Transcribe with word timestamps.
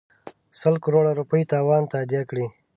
سل 0.59 0.75
کروړه 0.83 1.11
روپۍ 1.19 1.43
تاوان 1.51 1.83
تادیه 1.91 2.23
کړي. 2.29 2.45